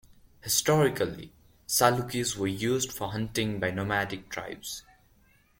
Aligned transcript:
Historically, 0.41 1.31
Salukis 1.67 2.35
were 2.35 2.47
used 2.47 2.91
for 2.91 3.11
hunting 3.11 3.59
by 3.59 3.69
nomadic 3.69 4.29
tribes. 4.29 4.81